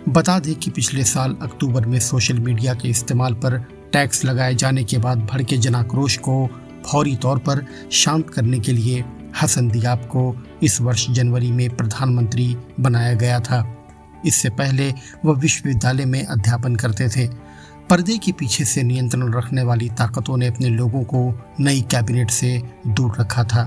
बता 0.10 0.40
दें 0.40 0.56
कि 0.56 0.72
पिछले 0.72 1.04
साल 1.04 1.38
अक्टूबर 1.42 1.86
में 1.86 2.00
सोशल 2.00 2.40
मीडिया 2.40 2.74
के 2.74 2.90
इस्तेमाल 2.90 3.34
पर 3.34 3.58
टैक्स 3.94 4.26
लगाए 4.26 4.56
जाने 4.56 4.84
के 4.84 4.98
बाद 4.98 5.18
भड़के 5.18 5.58
जनाक्रोश 5.58 6.18
को 6.18 6.50
फौरी 6.86 7.16
तौर 7.16 7.38
पर 7.38 7.66
शांत 7.92 8.30
करने 8.30 8.60
के 8.60 8.72
लिए 8.72 9.06
हसन 9.42 9.70
दियाब 9.70 10.00
को 10.00 10.44
इस 10.64 10.82
वर्ष 10.82 11.10
जनवरी 11.10 11.52
में 11.52 11.76
प्रधानमंत्री 11.76 12.58
बनाया 12.80 13.14
गया 13.14 13.40
था। 13.40 13.78
इससे 14.26 14.50
पहले 14.50 14.94
वह 15.26 15.34
विश्वविद्यालय 15.34 16.06
में 16.06 16.26
अध्यापन 16.26 16.76
करते 16.76 17.10
थे। 17.10 17.28
पर्दे 17.94 18.18
के 18.18 18.32
पीछे 18.32 18.64
से 18.66 18.82
नियंत्रण 18.84 19.34
रखने 19.34 19.64
वाली 19.64 19.88
ताकतों 19.90 20.36
ने 20.38 20.48
अपने 20.48 20.70
लोगों 20.70 21.02
को 21.04 21.20
नई 21.60 21.82
कैबिनेट 21.82 22.30
से 22.30 22.50
दूर 22.88 23.16
रखा 23.20 23.44
था। 23.44 23.66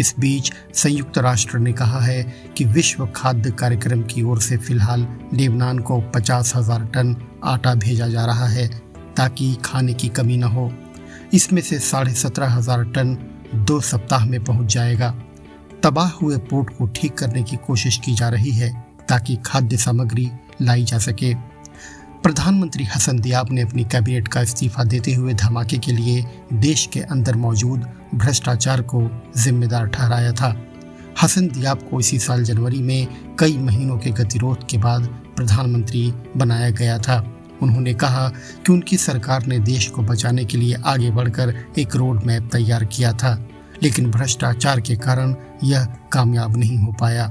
इस 0.00 0.14
बीच 0.20 0.52
संयुक्त 0.74 1.16
राष्ट्र 1.18 1.58
ने 1.58 1.72
कहा 1.72 2.00
है 2.00 2.22
कि 2.56 2.64
विश्व 2.64 3.06
खाद्य 3.16 3.50
कार्यक्रम 3.52 4.02
की 4.04 4.22
ओर 4.22 4.40
से 4.40 4.56
फ़िलहाल 4.56 5.06
लेबनान 5.32 5.78
को 5.78 6.00
पचास 6.14 6.52
हज़ार 6.56 6.84
टन 6.94 7.14
आटा 7.44 7.74
भेजा 7.74 8.08
जा 8.08 8.26
रहा 8.26 8.46
है 8.48 8.68
ताकि 9.16 9.52
खाने 9.64 9.94
की 9.94 10.08
कमी 10.10 10.36
न 10.36 10.44
हो। 10.44 10.70
इसमें 11.34 11.62
से 11.62 11.78
साढ़े 11.80 12.12
सत्रह 12.14 12.54
हज़ार 12.54 12.84
टन 12.90 13.16
दो 13.56 13.80
सप्ताह 13.82 14.26
में 14.26 14.42
पहुँच 14.44 14.72
जाएगा। 14.74 15.10
तबाह 15.82 16.10
हुए 16.12 16.36
पोर्ट 16.44 16.70
को 16.76 16.86
ठीक 16.96 17.18
करने 17.18 17.42
की 17.42 17.56
कोशिश 17.66 17.98
की 18.04 18.14
जा 18.14 18.28
रही 18.28 18.52
है 18.52 18.72
ताकि 19.08 19.36
खाद्य 19.46 19.76
सामग्री 19.76 20.30
लाई 20.62 20.84
जा 20.84 20.98
सके। 21.00 21.34
प्रधानमंत्री 22.24 22.84
हसन 22.84 23.18
दियाब 23.20 23.52
ने 23.52 23.60
अपनी 23.60 23.84
कैबिनेट 23.84 24.28
का 24.28 24.40
इस्तीफा 24.40 24.84
देते 24.84 25.14
हुए 25.14 25.32
धमाके 25.34 25.78
के 25.78 25.92
लिए 25.92 26.24
देश 26.52 26.86
के 26.92 27.00
अंदर 27.00 27.36
मौजूद 27.36 27.84
भ्रष्टाचार 28.14 28.82
को 28.82 29.02
जिम्मेदार 29.36 29.86
ठहराया 29.86 30.32
था। 30.32 30.48
हसन 31.22 31.48
दियाब 31.48 31.78
को 31.78 32.00
इसी 32.00 32.18
साल 32.18 32.44
जनवरी 32.44 32.80
में 32.82 33.36
कई 33.38 33.58
महीनों 33.58 33.98
के 33.98 34.10
गतिरोध 34.10 34.66
के 34.66 34.78
बाद 34.78 35.06
प्रधानमंत्री 35.36 36.12
बनाया 36.36 36.70
गया 36.70 36.98
था। 36.98 37.18
उन्होंने 37.62 37.94
कहा 37.94 38.28
कि 38.66 38.72
उनकी 38.72 38.96
सरकार 38.96 39.46
ने 39.46 39.58
देश 39.58 39.86
को 39.86 40.02
बचाने 40.02 40.44
के 40.44 40.58
लिए 40.58 40.76
आगे 40.86 41.10
बढ़कर 41.10 41.54
एक 41.78 41.96
रोड 41.96 42.24
मैप 42.24 42.48
तैयार 42.52 42.84
किया 42.84 43.12
था, 43.12 43.48
लेकिन 43.82 44.10
भ्रष्टाचार 44.10 44.80
के 44.80 44.96
कारण 44.96 45.34
यह 45.64 45.84
कामयाब 46.12 46.56
नहीं 46.56 46.78
हो 46.78 46.92
पाया। 47.00 47.28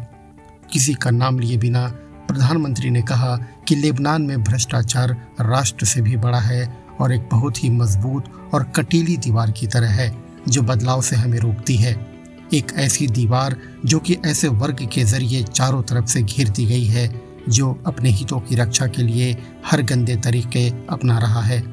किसी 0.72 0.94
का 0.94 1.10
नाम 1.10 1.40
लिए 1.40 1.58
बिना 1.58 1.88
प्रधानमंत्री 2.34 2.90
ने 2.90 3.02
कहा 3.02 3.38
कि 3.68 3.76
लेबनान 3.76 4.22
में 4.22 4.44
भ्रष्टाचार 4.44 5.28
राष्ट्र 5.42 5.86
से 5.86 6.02
भी 6.02 6.18
बड़ा 6.18 6.40
है 6.40 6.78
और 7.02 7.14
एक 7.14 7.28
बहुत 7.32 7.64
ही 7.64 7.70
मज़बूत 7.70 8.50
और 8.54 8.64
कटीली 8.64 9.18
दीवार 9.18 9.52
की 9.52 9.68
तरह 9.68 9.90
है, 9.90 10.18
जो 10.50 10.62
बदलाव 10.62 11.02
से 11.02 11.16
हमें 11.16 11.40
रोकती 11.40 11.76
है। 11.76 12.08
एक 12.54 12.72
ऐसी 12.76 13.08
दीवार 13.08 13.58
जो 13.86 14.00
कि 14.00 14.18
ऐसे 14.26 14.48
वर्ग 14.48 14.90
के 14.94 15.04
ज़रिए 15.04 15.44
चारों 15.44 15.84
तरफ़ 15.84 16.06
से 16.06 16.22
घेर 16.22 16.50
दी 16.50 16.66
गई 16.66 16.86
है, 16.86 17.22
जो 17.50 17.84
अपने 17.88 18.10
हितों 18.10 18.40
की 18.40 18.56
रक्षा 18.56 18.88
के 18.88 19.02
लिए 19.02 19.38
हर 19.66 19.82
गंदे 19.82 20.16
तरीके 20.16 20.70
अपना 20.90 21.20
रहा 21.20 21.42
है। 21.42 21.64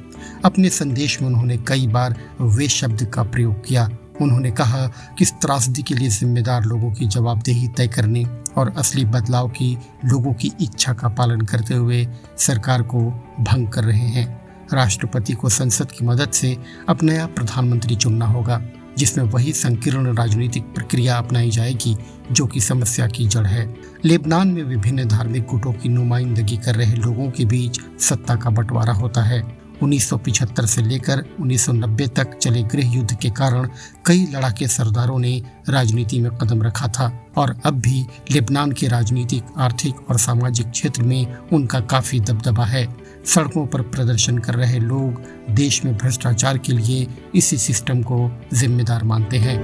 अपने 0.44 0.68
संदेश 0.68 1.20
में 1.22 1.28
उन्होंने 1.28 1.56
कई 1.56 1.86
बार 1.86 2.16
वे 2.40 2.68
शब्द 2.68 3.04
का 3.04 3.22
प्रयोग 3.22 3.66
किया। 3.66 3.88
उन्होंने 4.22 4.50
कहा 4.50 4.86
कि 5.18 5.24
त्रासदी 5.24 5.82
के 5.82 5.94
लिए 5.94 6.08
जिम्मेदार 6.08 6.64
लोगों 6.64 6.92
की 6.92 7.06
जवाबदेही 7.06 7.68
तय 7.68 7.88
करने 7.88 8.24
और 8.56 8.74
असली 8.76 9.04
बदलाव 9.04 9.48
की, 9.48 9.78
लोगों 10.04 10.32
की 10.32 10.52
इच्छा 10.60 10.92
का 10.92 11.08
पालन 11.08 11.40
करते 11.40 11.74
हुए 11.74 12.08
सरकार 12.38 12.82
को 12.82 13.00
भंग 13.40 13.68
कर 13.68 13.84
रहे 13.84 14.08
हैं। 14.08 14.40
राष्ट्रपति 14.74 15.32
को 15.32 15.48
संसद 15.48 15.92
की 15.92 16.04
मदद 16.04 16.30
से 16.30 16.58
अब 16.88 16.98
नया 17.02 17.26
प्रधानमंत्री 17.26 17.96
चुनना 17.96 18.26
होगा, 18.26 18.62
जिसमें 18.98 19.24
वही 19.24 19.52
संकीर्ण 19.52 20.14
राजनीतिक 20.14 20.64
प्रक्रिया 20.64 21.18
अपनाई 21.18 21.50
जाएगी, 21.50 21.96
जो 22.32 22.46
कि 22.46 22.60
समस्या 22.60 23.06
की 23.06 23.28
जड़ 23.28 23.46
है। 23.46 23.74
लेबनान 24.04 24.48
में 24.48 24.62
विभिन्न 24.62 25.08
धार्मिक 25.08 25.46
गुटों 25.46 25.72
की 25.72 25.88
नुमाइंदगी 25.88 26.56
कर 26.56 26.74
रहे 26.74 26.92
लोगों 26.92 27.30
के 27.30 27.44
बीच 27.44 27.80
सत्ता 28.00 28.36
का 28.36 28.50
बंटवारा 28.50 28.92
होता 28.92 29.22
है। 29.22 29.59
1975 29.82 30.66
से 30.66 30.82
लेकर 30.82 31.24
1990 31.40 32.08
तक 32.16 32.36
चले 32.38 32.62
गृह 32.62 32.94
युद्ध 32.94 33.16
के 33.16 33.30
कारण 33.30 33.68
कई 34.06 34.26
लड़ाके 34.32 34.66
सरदारों 34.68 35.18
ने 35.18 35.42
राजनीति 35.68 36.20
में 36.20 36.30
कदम 36.38 36.62
रखा 36.62 36.88
था 36.88 37.10
और 37.36 37.54
अब 37.64 37.80
भी 37.80 38.06
लेबनान 38.30 38.72
के 38.72 38.88
राजनीतिक, 38.88 39.44
आर्थिक 39.56 40.10
और 40.10 40.18
सामाजिक 40.18 40.70
क्षेत्र 40.70 41.02
में 41.02 41.36
उनका 41.52 41.80
काफ़ी 41.80 42.20
दबदबा 42.20 42.64
है। 42.64 42.86
सड़कों 43.26 43.66
पर 43.66 43.82
प्रदर्शन 43.82 44.38
कर 44.38 44.54
रहे 44.54 44.78
लोग 44.78 45.22
देश 45.50 45.84
में 45.84 45.96
भ्रष्टाचार 45.96 46.58
के 46.58 46.72
लिए 46.72 47.06
इसी 47.34 47.56
सिस्टम 47.58 48.02
को 48.02 48.30
जिम्मेदार 48.54 49.04
मानते 49.04 49.38
हैं। 49.38 49.58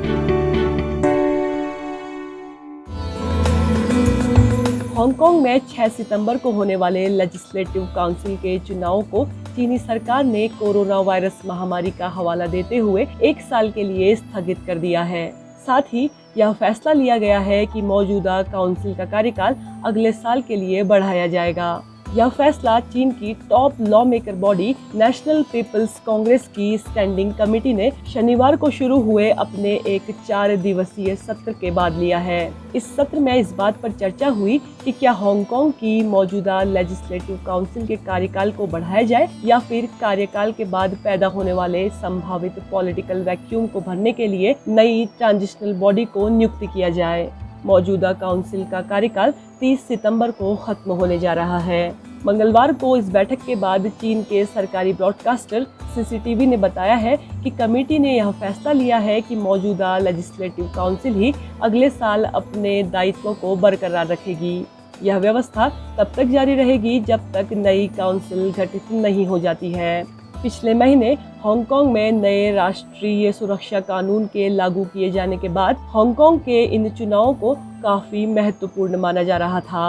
हांगकांग 4.96 5.40
में 5.42 5.61
6 5.68 5.88
सितंबर 5.88 6.37
को 6.37 6.50
होने 6.52 6.76
वाले 6.76 7.08
लेजिस्लेटिव 7.08 7.82
काउंसिल 7.94 8.37
के 8.37 8.58
चुनाव 8.58 9.02
को 9.02 9.25
चीनी 9.56 9.76
सरकार 9.78 10.25
ने 10.25 10.46
कोरोना 10.48 10.98
वायरस 11.00 11.40
महामारी 11.46 11.90
का 11.90 12.08
हवाला 12.08 12.46
देते 12.46 12.76
हुए 12.76 13.06
एक 13.22 13.40
साल 13.40 13.70
के 13.70 13.82
लिए 13.82 14.14
स्थगित 14.16 14.58
कर 14.66 14.78
दिया 14.78 15.02
है। 15.02 15.28
साथ 15.66 15.82
ही 15.92 16.08
यह 16.36 16.52
फैसला 16.52 16.92
लिया 16.92 17.16
गया 17.18 17.38
है 17.38 17.64
कि 17.66 17.82
मौजूदा 17.82 18.42
काउंसिल 18.42 18.94
का 18.94 19.04
कार्यकाल 19.04 19.56
अगले 19.86 20.12
साल 20.12 20.42
के 20.42 20.56
लिए 20.56 20.82
बढ़ाया 20.82 21.26
जाएगा। 21.26 21.70
यह 22.14 22.28
फैसला 22.28 22.78
चीन 22.82 23.10
की 23.10 23.32
top 23.50 23.80
lawmaker 24.04 24.34
body 24.34 24.75
National 24.94 25.42
People's 25.42 25.98
Congress 26.06 26.46
की 26.48 26.76
स्टैंडिंग 26.78 27.32
कमेटी 27.34 27.72
ने 27.75 27.90
शनिवार 28.14 28.56
को 28.56 28.70
शुरू 28.70 29.00
हुए 29.00 29.30
अपने 29.30 29.75
एक 29.86 30.10
चार 30.28 30.54
दिवसीय 30.56 31.14
सत्र 31.16 31.52
के 31.52 31.70
बाद 31.70 31.98
लिया 31.98 32.18
है। 32.18 32.52
इस 32.76 32.94
सत्र 32.96 33.20
में 33.20 33.34
इस 33.34 33.52
बात 33.52 33.80
पर 33.80 33.92
चर्चा 33.92 34.28
हुई 34.28 34.58
कि 34.84 34.92
क्या 34.92 35.12
हांगकांग 35.12 35.72
की 35.72 36.02
मौजूदा 36.02 36.62
लेजिस्लेटिव 36.62 37.40
काउंसिल 37.46 37.86
के 37.86 37.96
कार्यकाल 37.96 38.52
को 38.52 38.66
बढ़ाया 38.66 39.02
जाए 39.02 39.28
या 39.44 39.58
फिर 39.58 39.88
कार्यकाल 40.00 40.52
के 40.52 40.64
बाद 40.66 40.96
पैदा 41.04 41.26
होने 41.26 41.52
वाले 41.52 41.88
संभावित 41.92 42.58
पॉलिटिकल 42.70 43.22
वैक्यूम 43.22 43.66
को 43.66 43.80
भरने 43.80 44.12
के 44.12 44.26
लिए 44.26 44.54
नई 44.68 45.04
ट्रांजिशनल 45.18 45.75
बॉडी 45.75 46.04
को 46.04 46.28
नियुक्त 46.28 46.64
किया 46.64 46.88
जाए। 46.90 47.30
मौजूदा 47.64 48.12
काउंसिल 48.12 48.64
का 48.64 48.80
कार्यकाल 48.80 49.32
30 49.60 49.86
सितंबर 49.88 50.30
को 50.30 50.54
खत्म 50.56 50.92
होने 50.92 51.18
जा 51.18 51.32
रहा 51.32 51.58
है। 51.58 51.94
मंगलवार 52.26 52.72
को 52.72 52.96
इस 52.96 53.08
बैठक 53.08 53.44
के 53.46 53.56
बाद 53.56 53.86
चीन 54.00 54.22
के 54.22 54.44
सरकारी 54.44 54.92
ब्रॉडकास्टर 54.92 55.66
सीसीटीवी 55.94 56.46
ने 56.46 56.56
बताया 56.56 56.94
है 56.94 57.16
कि 57.16 57.50
कमेटी 57.50 57.98
ने 57.98 58.16
यह 58.16 58.30
फैसला 58.30 58.72
लिया 58.72 58.98
है 58.98 59.20
कि 59.20 59.36
मौजूदा 59.36 59.96
लेजिस्लेटिव 59.98 60.72
काउंसिल 60.75 61.14
ही 61.14 61.32
अगले 61.62 61.90
साल 61.90 62.25
अपने 62.25 62.82
दायित्वों 62.82 63.34
को 63.34 63.54
बरकरार 63.56 64.06
रखेगी। 64.06 64.66
यह 65.02 65.18
व्यवस्था 65.18 65.68
तब 65.98 66.12
तक 66.16 66.25
जारी 66.25 66.54
रहेगी 66.54 67.00
जब 67.00 67.32
तक 67.32 67.52
नई 67.52 67.86
काउंसिल 67.88 68.52
गठित 68.58 68.92
नहीं 68.92 69.26
हो 69.26 69.38
जाती 69.38 69.70
है। 69.72 70.04
पिछले 70.46 70.72
महीने 70.74 71.12
हांगकांग 71.44 71.90
में 71.92 72.12
नए 72.12 72.50
राष्ट्रीय 72.52 73.30
सुरक्षा 73.32 73.80
कानून 73.80 74.26
के 74.26 74.48
लागू 74.48 74.84
किए 74.84 75.10
जाने 75.10 75.36
के 75.36 75.48
बाद 75.48 75.76
हांगकांग 75.94 76.38
के 76.40 76.62
इन 76.64 76.88
चुनावों 76.90 77.32
को 77.34 77.54
काफ़ी 77.82 78.24
महत्वपूर्ण 78.26 78.96
माना 78.96 79.22
जा 79.22 79.36
रहा 79.36 79.60
था। 79.60 79.82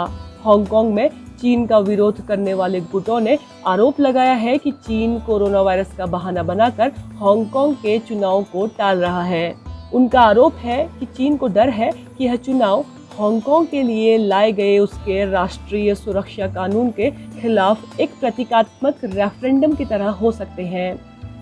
हांगकांग 0.44 0.92
में 0.94 1.08
चीन 1.40 1.66
का 1.66 1.78
विरोध 1.78 2.26
करने 2.26 2.54
वाले 2.54 2.80
गुटों 2.80 3.20
ने 3.20 3.38
आरोप 3.66 4.00
लगाया 4.00 4.32
है 4.32 4.56
कि 4.58 4.70
चीन 4.70 5.18
कोरोना 5.20 5.60
वायरस 5.60 5.94
का 5.98 6.06
बहाना 6.06 6.42
बनाकर 6.42 6.92
हांगकांग 7.20 7.74
के 7.74 7.98
चुनाव 7.98 8.42
को 8.42 8.66
टाल 8.78 8.98
रहा 8.98 9.22
है। 9.22 9.54
उनका 9.94 10.20
आरोप 10.20 10.54
है 10.54 10.84
कि 11.00 11.06
चीन 11.06 11.36
को 11.36 11.48
डर 11.48 11.68
है 11.70 11.92
कि 12.18 12.24
यह 12.24 12.36
चुनाव 12.36 12.84
हांगकांग 13.18 13.66
के 13.66 13.82
लिए 13.82 14.16
लाए 14.18 14.50
गए 14.52 14.78
उसके 14.78 15.24
राष्ट्रीय 15.30 15.94
सुरक्षा 15.94 16.46
कानून 16.46 16.90
के 16.90 17.10
खिलाफ 17.40 18.00
एक 18.00 18.10
प्रतीकात्मक 18.20 18.98
रेफरेंडम 19.04 19.74
की 19.74 19.84
तरह 19.84 20.10
हो 20.10 20.30
सकते 20.32 20.62
हैं। 20.64 20.92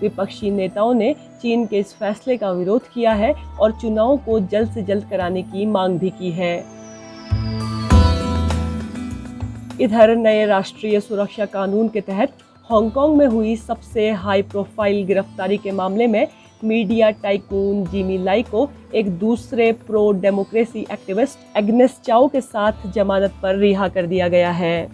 विपक्षी 0.01 0.49
नेताओं 0.51 0.93
ने 0.93 1.13
चीन 1.41 1.65
के 1.65 1.79
इस 1.79 1.93
फैसले 1.93 2.37
का 2.37 2.51
विरोध 2.51 2.87
किया 2.93 3.13
है 3.13 3.31
और 3.59 3.71
चुनाव 3.71 4.17
को 4.17 4.39
जल्द 4.39 4.71
से 4.71 4.83
जल्द 4.83 5.05
कराने 5.09 5.41
की 5.43 5.65
मांग 5.65 5.99
भी 5.99 6.09
की 6.09 6.31
है। 6.31 6.57
इधर 9.81 10.15
नए 10.15 10.45
राष्ट्रीय 10.45 10.99
सुरक्षा 10.99 11.45
कानून 11.45 11.87
के 11.87 12.01
तहत 12.01 12.33
हांगकांग 12.69 13.15
में 13.15 13.25
हुई 13.27 13.55
सबसे 13.57 14.09
हाई 14.11 14.41
प्रोफ़ाइल 14.41 15.05
गिरफ्तारी 15.05 15.57
के 15.57 15.71
मामले 15.71 16.07
में 16.07 16.27
मीडिया 16.63 17.09
टाइकून 17.09 17.85
जिमी 17.85 18.17
लाई 18.17 18.43
को 18.43 18.69
एक 18.95 19.11
दूसरे 19.11 19.71
pro 19.71 20.11
democracy 20.11 20.85
activist 20.91 21.57
Agnes 21.57 21.99
Chow 22.05 22.27
के 22.27 22.41
साथ 22.41 22.71
जमानत 22.95 23.33
पर 23.43 23.55
रिहा 23.55 23.87
कर 23.87 24.05
दिया 24.05 24.27
गया 24.27 24.51
है। 24.51 24.89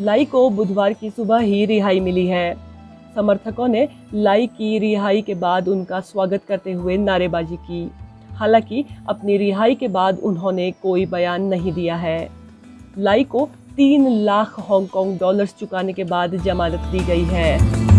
लाई 0.00 0.24
को 0.24 0.50
बुधवार 0.50 0.92
की 0.92 1.10
सुबह 1.10 1.38
ही 1.38 1.66
रिहाई 1.66 2.00
मिली 2.00 2.26
है। 2.26 2.56
समर्थकों 3.14 3.68
ने 3.68 3.88
लाई 4.14 4.46
की 4.46 4.78
रिहाई 4.78 5.22
के 5.22 5.34
बाद 5.34 5.68
उनका 5.68 6.00
स्वागत 6.00 6.40
करते 6.48 6.72
हुए 6.72 6.96
नारेबाजी 6.96 7.56
की। 7.56 7.90
हालाँकि, 8.32 8.84
अपनी 9.08 9.36
रिहाई 9.36 9.74
के 9.74 9.88
बाद 9.88 10.18
उन्होंने 10.18 10.70
कोई 10.70 11.06
बयान 11.06 11.42
नहीं 11.42 11.72
दिया 11.72 11.96
है। 11.96 12.28
लाई 12.98 13.24
को 13.24 13.48
तीन 13.76 14.08
लाख 14.08 14.54
हांगकांग 14.58 15.18
डॉलर्स 15.18 15.54
चुकाने 15.60 15.92
के 15.92 16.04
बाद 16.04 16.36
जमानत 16.36 16.80
दी 16.80 16.98
गई 16.98 17.24
है। 17.24 17.89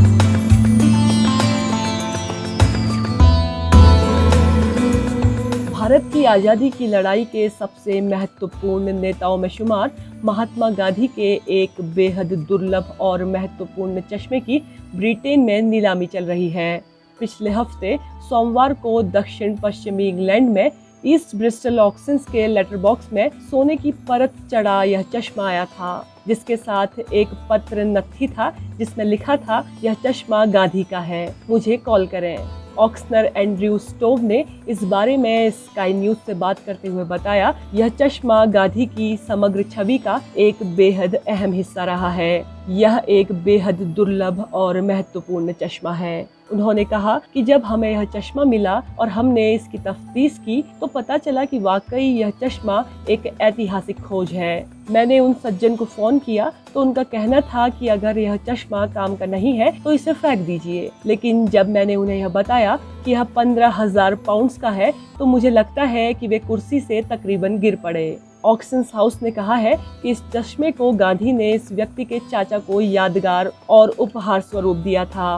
भारत 5.91 6.09
की 6.13 6.23
आज़ादी 6.23 6.69
की 6.71 6.87
लड़ाई 6.87 7.23
के 7.25 7.47
सबसे 7.49 7.99
महत्वपूर्ण 8.01 8.91
नेताओं 8.93 9.37
में 9.37 9.47
शुमार 9.49 9.91
महात्मा 10.23 10.69
गांधी 10.69 11.07
के 11.07 11.31
एक 11.53 11.81
बेहद 11.95 12.33
दुर्लभ 12.49 12.97
और 13.01 13.23
महत्वपूर्ण 13.25 14.01
चश्मे 14.11 14.39
की 14.39 14.59
ब्रिटेन 14.95 15.39
में 15.39 15.61
नीलामी 15.61 16.05
चल 16.05 16.25
रही 16.25 16.47
है। 16.49 16.83
पिछले 17.19 17.49
हफ़्ते 17.49 17.97
सोमवार 18.29 18.73
को 18.73 19.01
दक्षिण 19.03 19.57
पश्चिमी 19.63 20.07
इंग्लैंड 20.07 20.49
में 20.49 20.71
ईस्ट 21.05 21.35
ब्रिस्टल 21.35 21.79
ऑक्सन्स 21.79 22.25
के 22.25 22.47
लेटर 22.47 22.77
बॉक्स 22.77 23.11
में 23.13 23.29
सोने 23.49 23.75
की 23.75 23.91
परत 24.09 24.33
चढ़ा 24.51 24.81
यह 24.83 25.03
चश्मा 25.13 25.47
आया 25.47 25.65
था, 25.65 25.93
जिसके 26.27 26.57
साथ 26.57 26.99
एक 27.03 27.35
पत्र 27.49 27.85
नत्थी 27.87 28.27
था 28.27 28.51
जिसमें 28.77 29.05
लिखा 29.05 29.37
था, 29.37 29.65
यह 29.83 29.95
चश्मा 30.05 30.45
गांधी 30.47 30.83
का 30.83 30.99
है, 31.01 31.23
मुझे 31.49 31.77
कॉल 31.77 32.07
करें। 32.07 32.60
ऑक्सनर 32.79 33.31
एंड्रयू 33.35 33.77
स्टोव 33.77 34.21
ने 34.21 34.43
इस 34.67 34.83
बारे 34.83 35.17
में 35.17 35.49
स्काई 35.51 35.93
न्यूज़ 35.93 36.17
से 36.25 36.33
बात 36.33 36.59
करते 36.59 36.87
हुए 36.87 37.03
बताया, 37.03 37.53
यह 37.73 37.89
चश्मा 37.91 38.45
गांधी 38.45 38.85
की 38.85 39.15
समग्र 39.17 39.63
छवि 39.71 39.97
का 39.97 40.19
एक 40.37 40.63
बेहद 40.75 41.15
अहम 41.17 41.53
हिस्सा 41.53 41.83
रहा 41.83 42.09
है। 42.09 42.43
यह 42.69 43.01
एक 43.09 43.31
बेहद 43.43 43.81
दुर्लभ 43.95 44.39
और 44.53 44.81
महत्वपूर्ण 44.81 45.53
चश्मा 45.61 45.91
है। 45.93 46.29
उन्होंने 46.51 46.83
कहा 46.85 47.17
कि 47.33 47.41
जब 47.43 47.63
हमें 47.65 47.89
यह 47.91 48.03
चश्मा 48.05 48.43
मिला 48.43 48.81
और 48.99 49.09
हमने 49.09 49.53
इसकी 49.53 49.77
तफ्तीश 49.77 50.37
की 50.37 50.61
तो 50.81 50.87
पता 50.87 51.17
चला 51.17 51.45
कि 51.45 51.59
वाकई 51.59 52.03
यह 52.03 52.31
चश्मा 52.41 52.83
एक 53.09 53.25
ऐतिहासिक 53.41 53.99
खोज 53.99 54.31
है। 54.31 54.65
मैंने 54.91 55.19
उन 55.19 55.33
सज्जन 55.43 55.75
को 55.75 55.85
फ़ोन 55.85 56.19
किया 56.19 56.51
तो 56.73 56.81
उनका 56.81 57.03
कहना 57.03 57.39
था 57.43 57.67
कि 57.69 57.87
अगर 57.87 58.17
यह 58.17 58.35
चश्मा 58.47 58.85
काम 58.87 59.15
का 59.15 59.25
नहीं 59.25 59.53
है 59.57 59.71
तो 59.83 59.91
इसे 59.91 60.13
फेंक 60.13 60.39
दीजिए। 60.39 60.89
लेकिन 61.05 61.47
जब 61.47 61.69
मैंने 61.69 61.95
उन्हें 61.95 62.17
यह 62.17 62.27
बताया 62.29 62.77
कि 63.05 63.11
यह 63.11 63.23
पंद्रह 63.35 63.69
हज़ार 63.73 64.15
पाउंड 64.27 64.59
का 64.61 64.69
है 64.71 64.93
तो 65.19 65.25
मुझे 65.25 65.49
लगता 65.49 65.83
है 65.83 66.13
कि 66.13 66.27
वे 66.27 66.39
कुर्सी 66.39 66.79
से 66.79 67.01
तकरीबन 67.01 67.57
गिर 67.59 67.75
पड़े। 67.75 68.17
ऑक्सन 68.43 68.83
हाउस 68.93 69.21
ने 69.23 69.31
कहा 69.31 69.55
है 69.55 69.75
कि 70.01 70.09
इस 70.09 70.21
चश्मे 70.33 70.71
को 70.71 70.91
गांधी 70.91 71.31
ने 71.31 71.51
इस 71.53 71.71
व्यक्ति 71.71 72.05
के 72.05 72.19
चाचा 72.31 72.59
को 72.59 72.81
यादगार 72.81 73.51
और 73.69 73.89
उपहार 73.89 74.41
स्वरूप 74.41 74.77
दिया 74.77 75.05
था। 75.05 75.37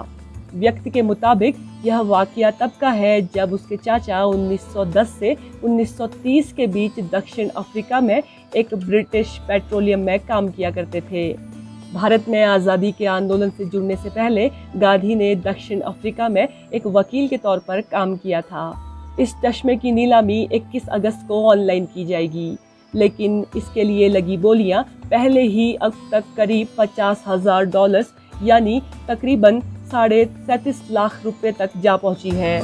व्यक्ति 0.54 0.90
के 0.90 1.02
मुताबिक, 1.02 1.56
यह 1.86 2.00
वाकया 2.00 2.52
तब 2.52 2.72
का 2.82 2.90
है 2.90 3.22
जब 3.36 3.54
उसके 3.54 3.78
चाचा 3.78 4.24
1910 4.24 5.18
से 5.20 5.36
1930 5.64 6.52
के 6.54 6.68
बीच 6.68 7.00
दक्षिण 7.12 7.50
अफ्रीका 7.50 8.00
में 8.00 8.22
एक 8.56 8.74
ब्रिटिश 8.76 9.38
पेट्रोलियम 9.48 10.00
में 10.00 10.20
काम 10.20 10.50
किया 10.50 10.72
करते 10.72 11.02
थे। 11.02 11.34
भारत 11.94 12.26
में 12.30 12.44
आज़ादी 12.44 12.92
के 12.92 13.06
आंदोलन 13.06 13.50
से 13.50 13.66
जुड़ने 13.66 13.96
से 13.96 14.10
पहले 14.10 14.50
गांधी 14.76 15.16
ने 15.16 15.36
दक्षिण 15.36 15.80
अफ्रीका 15.82 16.30
में 16.30 16.48
एक 16.74 16.88
वकील 16.88 17.28
के 17.28 17.38
तौर 17.38 17.60
पर 17.60 17.82
काम 17.82 18.16
किया 18.16 18.42
था। 18.42 18.74
इस 19.20 19.34
चश्मे 19.46 19.76
की 19.76 19.92
नीलामी 19.92 20.48
21 20.54 20.88
अगस्त 20.88 21.26
को 21.28 21.44
ऑनलाइन 21.50 21.86
की 21.86 22.06
जाएगी। 22.06 22.56
लेकिन 22.96 23.46
इसके 23.58 23.84
लिए 23.84 24.10
लगी 24.10 24.38
बोलियाँ 24.40 24.84
पहले 25.04 25.42
ही 25.44 25.74
अब 25.76 25.94
तक 26.12 26.24
करीब 26.38 26.68
पचास 26.78 27.24
हज़ार 27.28 27.66
डॉलर 27.68 28.06
यानी 28.44 28.82
तकरीबन 29.08 29.60
साढ़े 29.92 30.24
सैतीस 30.48 30.82
लाख 30.92 31.20
रुपए 31.26 31.52
तक 31.52 31.78
जा 31.78 31.96
पहुँची 31.98 32.30
है। 32.32 32.60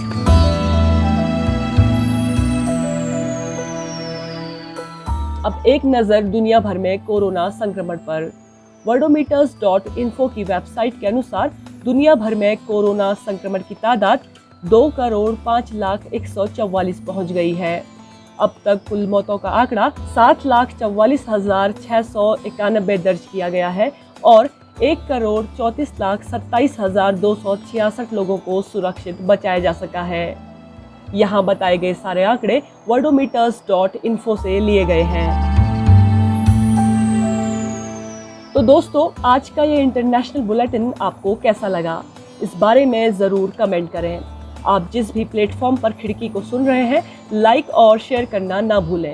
अब 5.45 5.63
एक 5.67 5.81
नज़र 5.85 6.23
दुनिया 6.23 6.59
भर 6.59 6.77
में 6.77 7.05
कोरोना 7.05 7.49
संक्रमण 7.51 7.97
पर। 8.07 8.31
वर्डोमीटर्स 8.85 9.55
डॉट 9.61 9.97
इन्फो 9.97 10.27
की 10.27 10.43
वेबसाइट 10.43 10.99
के 10.99 11.07
अनुसार 11.07 11.51
दुनिया 11.85 12.15
भर 12.15 12.35
में 12.35 12.57
कोरोना 12.57 13.13
संक्रमण 13.19 13.61
की 13.69 13.75
तादाद 13.75 14.23
दो 14.63 14.89
करोड़ 14.97 15.33
पाँच 15.45 15.73
लाख 15.73 16.05
एक 16.13 16.27
सौ 16.27 16.47
चौवालीस 16.47 16.99
पहुँच 17.07 17.31
गई 17.31 17.53
है। 17.53 17.83
अब 18.39 18.55
तक 18.65 18.81
कुल 18.89 19.05
मौतों 19.07 19.37
का 19.37 19.49
आंकड़ा 19.51 19.89
सात 20.15 20.45
लाख 20.45 20.77
चौवालीस 20.79 21.25
हज़ार 21.29 21.71
छह 21.79 22.01
सौ 22.03 22.33
इक्यानबे 22.45 22.97
दर्ज 22.99 23.27
किया 23.31 23.49
गया 23.49 23.69
है 23.69 23.91
और 24.25 24.49
एक 24.83 24.99
करोड़ 25.07 25.43
चौंतीस 25.57 25.91
लाख 25.99 26.23
सत्ताईस 26.23 26.79
हज़ार 26.79 27.15
दो 27.17 27.33
सौ 27.35 27.55
छियासठ 27.57 28.13
लोगों 28.13 28.37
को 28.39 28.61
सुरक्षित 28.63 29.21
बचाया 29.23 29.59
जा 29.59 29.73
सका 29.73 30.01
है। 30.03 30.37
यहाँ 31.15 31.43
बताए 31.45 31.77
गए 31.77 31.93
सारे 31.95 32.23
आंकड़े 32.25 32.61
वर्डोमीटर्स 32.87 33.61
डॉट 33.67 33.95
इन्फो 34.05 34.35
से 34.37 34.59
लिए 34.59 34.85
गए 34.85 35.01
हैं। 35.03 35.27
तो 38.53 38.61
दोस्तों, 38.63 39.09
आज 39.25 39.49
का 39.49 39.63
ये 39.63 39.81
इंटरनेशनल 39.81 40.41
बुलेटिन 40.43 40.93
आपको 41.01 41.35
कैसा 41.35 41.67
लगा? 41.67 42.03
इस 42.43 42.55
बारे 42.57 42.85
में 42.85 43.13
ज़रूर 43.13 43.51
कमेंट 43.59 43.91
करें। 43.91 44.38
आप 44.67 44.89
जिस 44.93 45.11
भी 45.13 45.25
प्लेटफॉर्म 45.25 45.77
पर 45.77 45.91
खिड़की 45.91 46.29
को 46.29 46.41
सुन 46.41 46.65
रहे 46.67 46.83
हैं 46.83 47.03
लाइक 47.33 47.69
और 47.69 47.99
शेयर 47.99 48.25
करना 48.25 48.61
ना 48.61 48.79
भूलें। 48.79 49.13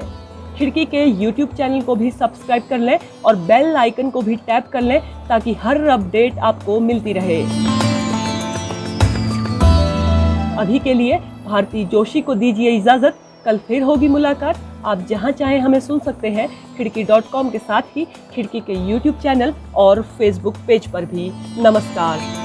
खिड़की 0.57 0.85
के 0.85 1.03
यूट्यूब 1.03 1.49
चैनल 1.49 1.81
को 1.81 1.95
भी 1.95 2.11
सब्सक्राइब 2.11 2.63
कर 2.69 2.77
लें 2.77 2.97
और 3.25 3.35
बेल 3.35 3.75
आइकन 3.75 4.09
को 4.09 4.21
भी 4.21 4.35
टैप 4.35 4.67
कर 4.67 4.81
लें 4.81 4.99
ताकि 5.27 5.53
हर 5.53 5.81
अपडेट 5.83 6.37
आपको 6.39 6.79
मिलती 6.79 7.13
रहे। 7.13 7.41
अभी 10.57 10.79
के 10.79 10.93
लिए 10.93 11.17
भारती 11.45 11.85
जोशी 11.85 12.21
को 12.21 12.35
दीजिए 12.35 12.71
इजाज़त। 12.71 13.17
कल 13.45 13.57
फिर 13.57 13.83
होगी 13.83 14.07
मुलाकात। 14.07 14.59
आप 14.85 15.05
जहाँ 15.09 15.31
चाहें 15.31 15.59
हमें 15.59 15.79
सुन 15.79 15.99
सकते 15.99 16.29
हैं, 16.29 16.47
खिड़की 16.77 17.03
डॉट 17.03 17.29
कॉम 17.31 17.49
के 17.49 17.57
साथ 17.57 17.81
ही 17.95 18.05
खिड़की 18.33 18.59
के 18.59 18.73
यूट्यूब 18.91 19.15
चैनल 19.15 19.53
और 19.75 20.01
फेसबुक 20.17 20.55
पेज 20.67 20.87
पर 20.87 21.05
भी। 21.05 21.31
नमस्कार। 21.57 22.44